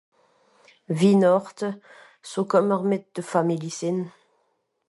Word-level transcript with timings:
wihnàchte 0.99 1.69